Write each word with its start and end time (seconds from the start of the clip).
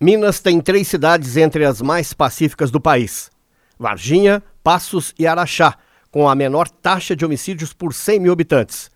Minas 0.00 0.38
tem 0.38 0.60
três 0.60 0.86
cidades 0.86 1.36
entre 1.36 1.64
as 1.64 1.82
mais 1.82 2.12
pacíficas 2.12 2.70
do 2.70 2.80
país: 2.80 3.32
Varginha, 3.76 4.40
Passos 4.62 5.12
e 5.18 5.26
Araxá, 5.26 5.74
com 6.08 6.28
a 6.28 6.36
menor 6.36 6.68
taxa 6.68 7.16
de 7.16 7.24
homicídios 7.24 7.72
por 7.72 7.92
100 7.92 8.20
mil 8.20 8.32
habitantes. 8.32 8.92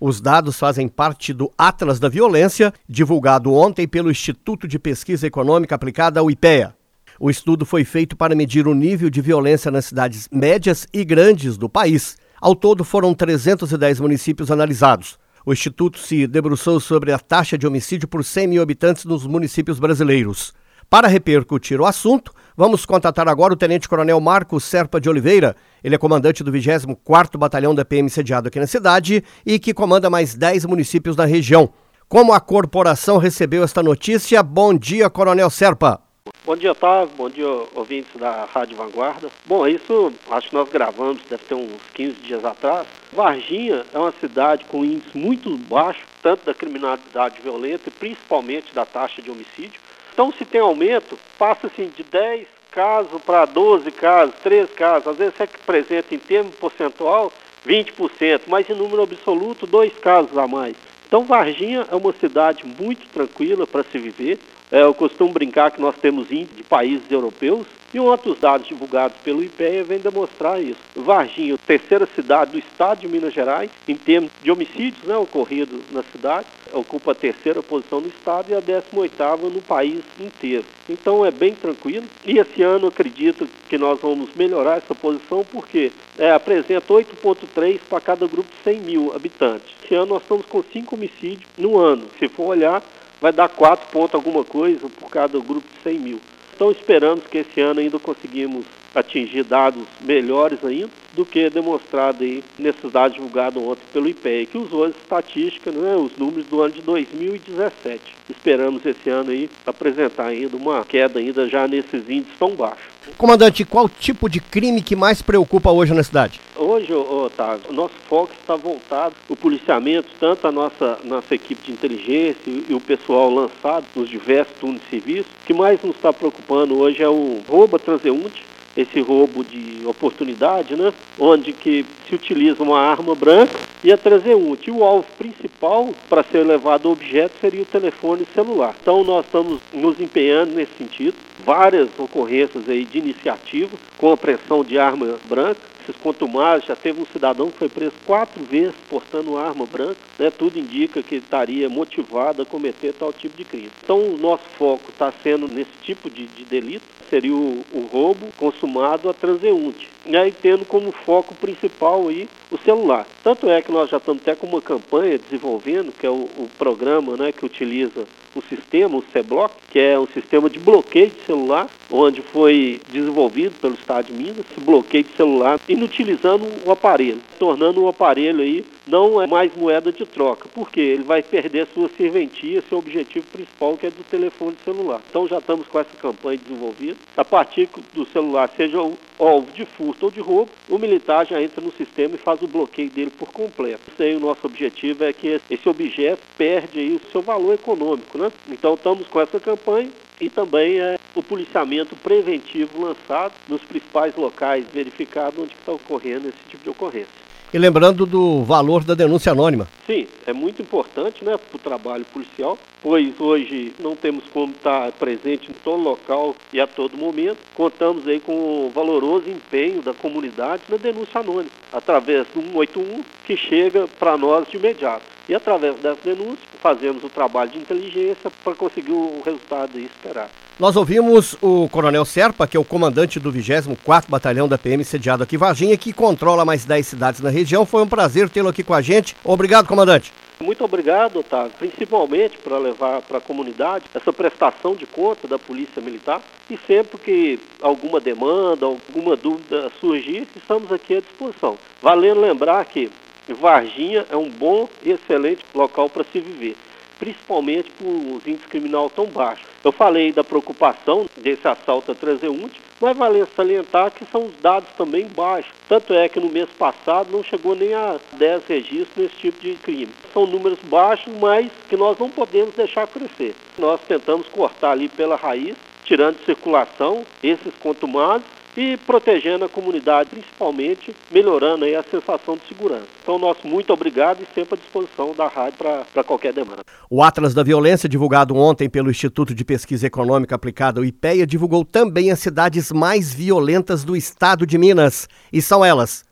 Os 0.00 0.18
dados 0.18 0.58
fazem 0.58 0.88
parte 0.88 1.34
do 1.34 1.52
Atlas 1.58 2.00
da 2.00 2.08
Violência, 2.08 2.72
divulgado 2.88 3.52
ontem 3.52 3.86
pelo 3.86 4.10
Instituto 4.10 4.66
de 4.66 4.78
Pesquisa 4.78 5.26
Econômica 5.26 5.74
Aplicada, 5.74 6.22
o 6.22 6.30
IPEA. 6.30 6.74
O 7.20 7.28
estudo 7.28 7.66
foi 7.66 7.84
feito 7.84 8.16
para 8.16 8.34
medir 8.34 8.66
o 8.66 8.74
nível 8.74 9.10
de 9.10 9.20
violência 9.20 9.70
nas 9.70 9.84
cidades 9.84 10.26
médias 10.32 10.86
e 10.90 11.04
grandes 11.04 11.58
do 11.58 11.68
país. 11.68 12.16
Ao 12.40 12.54
todo, 12.54 12.82
foram 12.82 13.12
310 13.12 14.00
municípios 14.00 14.50
analisados. 14.50 15.18
O 15.48 15.52
Instituto 15.52 16.00
se 16.00 16.26
debruçou 16.26 16.80
sobre 16.80 17.12
a 17.12 17.20
taxa 17.20 17.56
de 17.56 17.68
homicídio 17.68 18.08
por 18.08 18.24
100 18.24 18.48
mil 18.48 18.60
habitantes 18.60 19.04
nos 19.04 19.24
municípios 19.28 19.78
brasileiros. 19.78 20.52
Para 20.90 21.06
repercutir 21.06 21.80
o 21.80 21.86
assunto, 21.86 22.32
vamos 22.56 22.84
contatar 22.84 23.28
agora 23.28 23.52
o 23.52 23.56
Tenente 23.56 23.88
Coronel 23.88 24.20
Marcos 24.20 24.64
Serpa 24.64 25.00
de 25.00 25.08
Oliveira. 25.08 25.54
Ele 25.84 25.94
é 25.94 25.98
comandante 25.98 26.42
do 26.42 26.50
24º 26.50 27.38
Batalhão 27.38 27.76
da 27.76 27.84
PM 27.84 28.10
sediado 28.10 28.48
aqui 28.48 28.58
na 28.58 28.66
cidade 28.66 29.22
e 29.46 29.56
que 29.60 29.72
comanda 29.72 30.10
mais 30.10 30.34
10 30.34 30.64
municípios 30.64 31.14
da 31.14 31.24
região. 31.24 31.72
Como 32.08 32.32
a 32.32 32.40
corporação 32.40 33.16
recebeu 33.16 33.62
esta 33.62 33.84
notícia? 33.84 34.42
Bom 34.42 34.74
dia, 34.74 35.08
Coronel 35.08 35.48
Serpa. 35.48 36.05
Bom 36.46 36.54
dia, 36.54 36.70
Otávio. 36.70 37.12
Bom 37.16 37.28
dia, 37.28 37.44
ouvintes 37.74 38.14
da 38.14 38.44
Rádio 38.44 38.76
Vanguarda. 38.76 39.28
Bom, 39.46 39.66
isso 39.66 40.12
acho 40.30 40.48
que 40.48 40.54
nós 40.54 40.68
gravamos, 40.68 41.20
deve 41.28 41.42
ter 41.42 41.56
uns 41.56 41.82
15 41.92 42.20
dias 42.20 42.44
atrás. 42.44 42.86
Varginha 43.12 43.84
é 43.92 43.98
uma 43.98 44.12
cidade 44.12 44.64
com 44.66 44.84
índice 44.84 45.18
muito 45.18 45.56
baixo, 45.68 46.06
tanto 46.22 46.44
da 46.44 46.54
criminalidade 46.54 47.42
violenta 47.42 47.88
e 47.88 47.90
principalmente 47.90 48.72
da 48.72 48.86
taxa 48.86 49.20
de 49.20 49.28
homicídio. 49.28 49.80
Então, 50.12 50.30
se 50.30 50.44
tem 50.44 50.60
aumento, 50.60 51.18
passa 51.36 51.66
assim 51.66 51.90
de 51.96 52.04
10 52.04 52.46
casos 52.70 53.20
para 53.22 53.44
12 53.44 53.90
casos, 53.90 54.36
13 54.44 54.70
casos. 54.70 55.08
Às 55.08 55.16
vezes 55.16 55.34
que 55.34 55.42
apresenta 55.42 56.14
em 56.14 56.18
termo 56.18 56.52
percentual 56.52 57.32
20%, 57.66 58.42
mas 58.46 58.70
em 58.70 58.74
número 58.74 59.02
absoluto, 59.02 59.66
dois 59.66 59.92
casos 59.98 60.38
a 60.38 60.46
mais. 60.46 60.76
Então, 61.08 61.24
Varginha 61.24 61.86
é 61.90 61.96
uma 61.96 62.12
cidade 62.12 62.64
muito 62.64 63.04
tranquila 63.08 63.66
para 63.66 63.82
se 63.82 63.98
viver. 63.98 64.38
É, 64.70 64.82
eu 64.82 64.92
costumo 64.92 65.32
brincar 65.32 65.70
que 65.70 65.80
nós 65.80 65.94
temos 65.96 66.30
índice 66.30 66.56
de 66.56 66.64
países 66.64 67.08
europeus 67.10 67.66
e 67.94 68.00
outros 68.00 68.38
dados 68.40 68.66
divulgados 68.66 69.16
pelo 69.24 69.42
IPEA 69.42 69.84
vêm 69.84 69.98
demonstrar 69.98 70.60
isso. 70.60 70.80
Varginha, 70.96 71.56
terceira 71.66 72.06
cidade 72.14 72.50
do 72.50 72.58
estado 72.58 73.00
de 73.00 73.08
Minas 73.08 73.32
Gerais, 73.32 73.70
em 73.86 73.94
termos 73.94 74.30
de 74.42 74.50
homicídios 74.50 75.04
né, 75.04 75.16
ocorridos 75.16 75.80
na 75.92 76.02
cidade, 76.02 76.46
ocupa 76.72 77.12
a 77.12 77.14
terceira 77.14 77.62
posição 77.62 78.00
no 78.00 78.08
estado 78.08 78.50
e 78.50 78.54
a 78.54 78.60
18ª 78.60 79.50
no 79.50 79.62
país 79.62 80.02
inteiro. 80.20 80.64
Então 80.88 81.24
é 81.24 81.30
bem 81.30 81.54
tranquilo 81.54 82.04
e 82.24 82.38
esse 82.38 82.62
ano 82.62 82.88
acredito 82.88 83.48
que 83.68 83.78
nós 83.78 84.00
vamos 84.00 84.34
melhorar 84.34 84.78
essa 84.78 84.94
posição 84.94 85.44
porque 85.50 85.92
é, 86.18 86.32
apresenta 86.32 86.92
8,3 86.92 87.80
para 87.88 88.00
cada 88.00 88.26
grupo 88.26 88.50
de 88.50 88.62
100 88.64 88.80
mil 88.80 89.12
habitantes. 89.14 89.74
Esse 89.84 89.94
ano 89.94 90.06
nós 90.06 90.22
estamos 90.22 90.44
com 90.46 90.62
5 90.62 90.94
homicídios 90.94 91.48
no 91.56 91.78
ano. 91.78 92.08
Se 92.18 92.28
for 92.28 92.48
olhar, 92.48 92.82
vai 93.20 93.32
dar 93.32 93.48
4 93.48 93.88
pontos 93.90 94.14
alguma 94.14 94.44
coisa 94.44 94.88
por 94.88 95.10
cada 95.10 95.38
grupo 95.38 95.66
de 95.76 95.82
100 95.82 95.98
mil. 95.98 96.20
Então 96.54 96.70
esperamos 96.70 97.24
que 97.26 97.38
esse 97.38 97.60
ano 97.60 97.80
ainda 97.80 97.98
conseguimos 97.98 98.64
atingir 98.94 99.44
dados 99.44 99.84
melhores 100.00 100.64
ainda 100.64 100.88
do 101.14 101.24
que 101.24 101.50
demonstrado 101.50 102.24
aí 102.24 102.42
nesses 102.58 102.90
dados 102.90 103.14
divulgados 103.14 103.62
ontem 103.62 103.82
pelo 103.92 104.08
IPEA, 104.08 104.46
que 104.46 104.56
usou 104.56 104.84
as 104.84 104.96
estatísticas, 104.96 105.74
né, 105.74 105.94
os 105.96 106.16
números 106.16 106.46
do 106.46 106.62
ano 106.62 106.72
de 106.72 106.80
2017. 106.80 108.00
Esperamos 108.30 108.84
esse 108.86 109.10
ano 109.10 109.30
aí 109.30 109.50
apresentar 109.66 110.28
ainda 110.28 110.56
uma 110.56 110.82
queda 110.84 111.18
ainda 111.18 111.46
já 111.46 111.68
nesses 111.68 112.08
índices 112.08 112.38
tão 112.38 112.54
baixos. 112.54 112.96
Comandante, 113.18 113.64
qual 113.64 113.88
tipo 113.88 114.28
de 114.28 114.40
crime 114.40 114.82
que 114.82 114.96
mais 114.96 115.20
preocupa 115.22 115.70
hoje 115.70 115.92
na 115.92 116.02
cidade? 116.02 116.40
Hoje, 116.76 116.92
Otávio, 116.92 117.70
o 117.70 117.72
nosso 117.72 117.94
foco 118.06 118.34
está 118.38 118.54
voltado, 118.54 119.14
o 119.30 119.34
policiamento, 119.34 120.08
tanto 120.20 120.46
a 120.46 120.52
nossa, 120.52 120.98
nossa 121.04 121.34
equipe 121.34 121.62
de 121.62 121.72
inteligência 121.72 122.38
e, 122.46 122.74
o 122.74 122.78
pessoal 122.78 123.30
lançado 123.30 123.86
nos 123.96 124.10
diversos 124.10 124.54
turnos 124.60 124.82
de 124.82 124.90
serviço, 124.90 125.30
o 125.42 125.46
que 125.46 125.54
mais 125.54 125.82
nos 125.82 125.96
está 125.96 126.12
preocupando 126.12 126.78
hoje 126.78 127.02
é 127.02 127.08
o 127.08 127.40
roubo 127.48 127.78
transeunte, 127.78 128.44
esse 128.76 129.00
roubo 129.00 129.42
de 129.42 129.86
oportunidade, 129.86 130.76
né? 130.76 130.92
onde 131.18 131.54
que 131.54 131.86
se 132.06 132.14
utiliza 132.14 132.62
uma 132.62 132.78
arma 132.78 133.14
branca 133.14 133.58
e 133.82 133.90
a 133.90 133.96
transeunte. 133.96 134.68
E 134.68 134.70
o 134.70 134.84
alvo 134.84 135.06
principal 135.16 135.88
para 136.10 136.22
ser 136.24 136.44
levado 136.44 136.88
ao 136.88 136.92
objeto 136.92 137.32
seria 137.40 137.62
o 137.62 137.64
telefone 137.64 138.26
celular. 138.34 138.76
Então 138.82 139.02
nós 139.02 139.24
estamos 139.24 139.62
nos 139.72 139.98
empenhando 139.98 140.54
nesse 140.54 140.72
sentido. 140.76 141.14
Várias 141.42 141.88
ocorrências 141.98 142.68
aí 142.68 142.84
de 142.84 142.98
iniciativa 142.98 143.74
com 143.96 144.12
a 144.12 144.16
pressão 144.16 144.62
de 144.62 144.78
arma 144.78 145.16
branca 145.26 145.75
esses 145.86 146.00
contumazes, 146.02 146.66
já 146.66 146.74
teve 146.74 147.00
um 147.00 147.06
cidadão 147.06 147.50
que 147.50 147.58
foi 147.58 147.68
preso 147.68 147.94
quatro 148.04 148.42
vezes 148.44 148.74
portando 148.88 149.36
arma 149.36 149.64
branca, 149.66 149.96
né? 150.18 150.30
tudo 150.30 150.58
indica 150.58 151.02
que 151.02 151.16
estaria 151.16 151.68
motivado 151.68 152.42
a 152.42 152.46
cometer 152.46 152.92
tal 152.92 153.12
tipo 153.12 153.36
de 153.36 153.44
crime. 153.44 153.70
Então 153.82 153.98
o 153.98 154.18
nosso 154.18 154.44
foco 154.58 154.90
está 154.90 155.12
sendo 155.22 155.46
nesse 155.48 155.70
tipo 155.82 156.10
de, 156.10 156.26
de 156.26 156.44
delito, 156.44 156.84
seria 157.08 157.34
o, 157.34 157.64
o, 157.72 157.80
roubo 157.92 158.26
consumado 158.36 159.08
a 159.08 159.14
transeunte, 159.14 159.88
e 160.04 160.16
aí 160.16 160.32
tendo 160.32 160.64
como 160.64 160.90
foco 160.90 161.34
principal 161.34 162.08
aí 162.08 162.28
o 162.50 162.58
celular. 162.58 163.06
Tanto 163.22 163.48
é 163.48 163.62
que 163.62 163.70
nós 163.70 163.88
já 163.88 163.98
estamos 163.98 164.22
até 164.22 164.34
com 164.34 164.46
uma 164.46 164.60
campanha 164.60 165.18
desenvolvendo, 165.18 165.92
que 165.92 166.06
é 166.06 166.10
o, 166.10 166.28
o 166.36 166.48
programa 166.58 167.16
né, 167.16 167.32
que 167.32 167.44
utiliza 167.44 168.04
o 168.34 168.42
sistema, 168.42 168.96
o 168.96 169.02
CBLOC, 169.02 169.52
que 169.70 169.78
é 169.78 169.98
um 169.98 170.06
sistema 170.08 170.50
de 170.50 170.58
bloqueio 170.58 171.10
de 171.10 171.24
celular, 171.24 171.68
onde 171.90 172.22
foi 172.22 172.80
desenvolvido 172.90 173.58
pelo 173.60 173.74
Estado 173.74 174.06
de 174.06 174.12
Minas, 174.12 174.38
esse 174.38 174.60
bloqueio 174.60 175.04
de 175.04 175.16
celular, 175.16 175.60
inutilizando 175.68 176.46
o 176.64 176.70
aparelho, 176.70 177.20
tornando 177.38 177.82
o 177.82 177.88
aparelho 177.88 178.40
aí 178.40 178.64
não 178.86 179.20
é 179.20 179.26
mais 179.26 179.54
moeda 179.56 179.90
de 179.90 180.06
troca, 180.06 180.48
porque 180.54 180.80
ele 180.80 181.02
vai 181.02 181.22
perder 181.22 181.66
sua 181.74 181.88
serventia, 181.96 182.62
seu 182.68 182.78
objetivo 182.78 183.26
principal, 183.26 183.76
que 183.76 183.86
é 183.86 183.90
do 183.90 184.04
telefone 184.04 184.56
celular. 184.64 185.00
Então 185.10 185.26
já 185.26 185.38
estamos 185.38 185.66
com 185.66 185.80
essa 185.80 185.96
campanha 185.96 186.38
desenvolvida. 186.38 186.96
A 187.16 187.24
partir 187.24 187.68
do 187.92 188.06
celular, 188.06 188.48
seja 188.56 188.78
alvo 189.18 189.50
de 189.52 189.64
furto 189.64 190.06
ou 190.06 190.12
de 190.12 190.20
roubo, 190.20 190.50
o 190.68 190.78
militar 190.78 191.26
já 191.26 191.42
entra 191.42 191.60
no 191.60 191.72
sistema 191.72 192.14
e 192.14 192.18
faz 192.18 192.40
o 192.42 192.46
bloqueio 192.46 192.90
dele 192.90 193.10
por 193.10 193.32
completo. 193.32 193.90
Isso 193.92 194.02
aí, 194.02 194.14
o 194.14 194.20
nosso 194.20 194.46
objetivo 194.46 195.02
é 195.02 195.12
que 195.12 195.40
esse 195.50 195.68
objeto 195.68 196.22
perde 196.38 196.78
aí 196.78 196.94
o 196.94 197.10
seu 197.10 197.22
valor 197.22 197.54
econômico, 197.54 198.16
né? 198.16 198.30
Então 198.48 198.74
estamos 198.74 199.08
com 199.08 199.20
essa 199.20 199.40
campanha 199.40 199.90
e 200.20 200.28
também 200.28 200.78
é 200.78 200.98
o 201.14 201.22
policiamento 201.22 201.96
preventivo 201.96 202.84
lançado 202.84 203.32
nos 203.48 203.62
principais 203.62 204.14
locais 204.16 204.64
verificados 204.72 205.38
onde 205.38 205.54
está 205.54 205.72
ocorrendo 205.72 206.28
esse 206.28 206.38
tipo 206.48 206.64
de 206.64 206.70
ocorrência. 206.70 207.26
E 207.54 207.58
lembrando 207.58 208.04
do 208.04 208.42
valor 208.42 208.82
da 208.82 208.94
denúncia 208.94 209.30
anônima. 209.30 209.68
Sim, 209.86 210.06
é 210.26 210.32
muito 210.32 210.60
importante 210.60 211.24
né, 211.24 211.36
para 211.36 211.56
o 211.56 211.60
trabalho 211.60 212.04
policial, 212.12 212.58
pois 212.82 213.18
hoje 213.20 213.72
não 213.78 213.94
temos 213.94 214.24
como 214.32 214.52
estar 214.52 214.90
presente 214.92 215.50
em 215.50 215.54
todo 215.54 215.80
local 215.80 216.34
e 216.52 216.60
a 216.60 216.66
todo 216.66 216.96
momento. 216.96 217.38
Contamos 217.54 218.06
aí 218.08 218.18
com 218.18 218.66
o 218.66 218.70
valoroso 218.74 219.30
empenho 219.30 219.80
da 219.80 219.94
comunidade 219.94 220.64
na 220.68 220.76
denúncia 220.76 221.20
anônima, 221.20 221.50
através 221.72 222.26
do 222.34 222.42
181, 222.42 223.02
que 223.24 223.36
chega 223.36 223.86
para 223.96 224.18
nós 224.18 224.48
de 224.48 224.56
imediato. 224.56 225.04
E 225.28 225.34
através 225.34 225.76
dessa 225.76 226.00
denúncia, 226.04 226.46
fazemos 226.66 227.04
o 227.04 227.08
trabalho 227.08 227.50
de 227.52 227.58
inteligência 227.58 228.28
para 228.42 228.52
conseguir 228.56 228.90
o 228.90 229.22
resultado 229.24 229.78
esperado. 229.78 230.30
Nós 230.58 230.74
ouvimos 230.74 231.36
o 231.40 231.68
Coronel 231.68 232.04
Serpa, 232.04 232.44
que 232.44 232.56
é 232.56 232.60
o 232.60 232.64
comandante 232.64 233.20
do 233.20 233.32
24º 233.32 234.08
Batalhão 234.08 234.48
da 234.48 234.58
PM 234.58 234.82
sediado 234.82 235.22
aqui 235.22 235.36
em 235.36 235.38
Varginha, 235.38 235.76
que 235.76 235.92
controla 235.92 236.44
mais 236.44 236.64
10 236.64 236.84
cidades 236.84 237.20
na 237.20 237.30
região. 237.30 237.64
Foi 237.64 237.82
um 237.82 237.86
prazer 237.86 238.28
tê-lo 238.28 238.48
aqui 238.48 238.64
com 238.64 238.74
a 238.74 238.82
gente. 238.82 239.14
Obrigado, 239.22 239.68
comandante. 239.68 240.12
Muito 240.40 240.64
obrigado, 240.64 241.20
Otávio, 241.20 241.52
principalmente 241.56 242.36
para 242.38 242.58
levar 242.58 243.00
para 243.00 243.18
a 243.18 243.20
comunidade 243.20 243.84
essa 243.94 244.12
prestação 244.12 244.74
de 244.74 244.86
conta 244.86 245.28
da 245.28 245.38
Polícia 245.38 245.80
Militar 245.80 246.20
e 246.50 246.58
sempre 246.66 246.98
que 246.98 247.38
alguma 247.62 248.00
demanda, 248.00 248.66
alguma 248.66 249.16
dúvida 249.16 249.70
surgir, 249.80 250.26
estamos 250.36 250.70
aqui 250.72 250.96
à 250.96 251.00
disposição. 251.00 251.56
Valendo 251.80 252.20
lembrar 252.20 252.64
que 252.64 252.90
Varginha 253.34 254.06
é 254.10 254.16
um 254.16 254.30
bom 254.30 254.68
e 254.82 254.90
excelente 254.90 255.44
local 255.54 255.88
para 255.88 256.04
se 256.04 256.20
viver 256.20 256.56
principalmente 256.98 257.70
por 257.72 257.88
os 257.88 258.26
índices 258.26 258.46
criminal 258.46 258.90
tão 258.90 259.06
baixos. 259.06 259.46
Eu 259.64 259.72
falei 259.72 260.12
da 260.12 260.24
preocupação 260.24 261.06
desse 261.16 261.46
assalto 261.46 261.92
a 261.92 261.94
transeunte, 261.94 262.60
mas 262.80 262.96
vale 262.96 263.24
salientar 263.34 263.90
que 263.90 264.04
são 264.06 264.26
os 264.26 264.36
dados 264.40 264.68
também 264.76 265.06
baixos. 265.06 265.52
Tanto 265.68 265.92
é 265.92 266.08
que 266.08 266.20
no 266.20 266.30
mês 266.30 266.48
passado 266.58 267.10
não 267.10 267.22
chegou 267.22 267.54
nem 267.54 267.74
a 267.74 267.98
10 268.12 268.46
registros 268.46 268.96
nesse 268.96 269.16
tipo 269.16 269.40
de 269.40 269.54
crime. 269.54 269.92
São 270.12 270.26
números 270.26 270.58
baixos, 270.64 271.12
mas 271.20 271.50
que 271.68 271.76
nós 271.76 271.98
não 271.98 272.10
podemos 272.10 272.54
deixar 272.54 272.86
crescer. 272.86 273.34
Nós 273.58 273.80
tentamos 273.82 274.28
cortar 274.28 274.72
ali 274.72 274.88
pela 274.88 275.16
raiz, 275.16 275.56
tirando 275.84 276.18
de 276.18 276.24
circulação 276.24 277.04
esses 277.22 277.54
contumados 277.60 278.35
e 278.56 278.76
protegendo 278.78 279.44
a 279.44 279.48
comunidade, 279.48 280.10
principalmente 280.10 280.94
melhorando 281.12 281.64
aí 281.64 281.74
a 281.74 281.82
sensação 281.82 282.36
de 282.36 282.48
segurança. 282.48 282.86
Então, 283.02 283.18
nosso 283.18 283.46
muito 283.46 283.72
obrigado 283.72 284.22
e 284.22 284.34
sempre 284.34 284.54
à 284.54 284.56
disposição 284.56 285.12
da 285.14 285.28
rádio 285.28 285.58
para 285.58 286.04
qualquer 286.04 286.32
demanda. 286.32 286.62
O 286.88 287.02
Atlas 287.02 287.34
da 287.34 287.42
Violência, 287.42 287.88
divulgado 287.88 288.34
ontem 288.34 288.68
pelo 288.68 288.90
Instituto 288.90 289.34
de 289.34 289.44
Pesquisa 289.44 289.86
Econômica 289.86 290.34
Aplicada, 290.34 290.80
o 290.80 290.84
IPEA, 290.84 291.26
divulgou 291.26 291.64
também 291.64 292.10
as 292.10 292.18
cidades 292.18 292.72
mais 292.72 293.12
violentas 293.12 293.84
do 293.84 293.96
estado 293.96 294.46
de 294.46 294.56
Minas. 294.56 295.08
E 295.32 295.42
são 295.42 295.64
elas: 295.64 296.04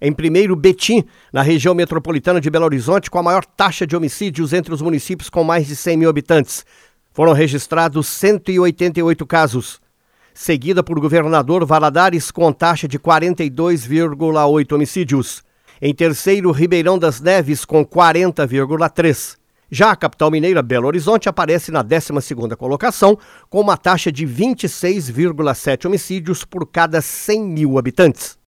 em 0.00 0.12
primeiro, 0.12 0.54
Betim, 0.54 1.04
na 1.32 1.42
região 1.42 1.74
metropolitana 1.74 2.40
de 2.40 2.50
Belo 2.50 2.66
Horizonte, 2.66 3.10
com 3.10 3.18
a 3.18 3.22
maior 3.22 3.44
taxa 3.44 3.86
de 3.86 3.96
homicídios 3.96 4.52
entre 4.52 4.72
os 4.74 4.82
municípios 4.82 5.30
com 5.30 5.42
mais 5.42 5.66
de 5.66 5.74
100 5.74 5.96
mil 5.96 6.10
habitantes. 6.10 6.66
Foram 7.12 7.32
registrados 7.32 8.06
188 8.08 9.24
casos. 9.24 9.80
Seguida 10.38 10.82
por 10.82 11.00
governador 11.00 11.64
Valadares, 11.64 12.30
com 12.30 12.52
taxa 12.52 12.86
de 12.86 12.98
42,8 12.98 14.72
homicídios. 14.74 15.42
Em 15.80 15.94
terceiro, 15.94 16.50
Ribeirão 16.50 16.98
das 16.98 17.22
Neves, 17.22 17.64
com 17.64 17.82
40,3. 17.86 19.38
Já 19.70 19.92
a 19.92 19.96
capital 19.96 20.30
mineira, 20.30 20.62
Belo 20.62 20.88
Horizonte, 20.88 21.26
aparece 21.26 21.72
na 21.72 21.82
12ª 21.82 22.54
colocação, 22.54 23.18
com 23.48 23.62
uma 23.62 23.78
taxa 23.78 24.12
de 24.12 24.26
26,7 24.26 25.86
homicídios 25.86 26.44
por 26.44 26.66
cada 26.66 27.00
100 27.00 27.42
mil 27.42 27.78
habitantes. 27.78 28.36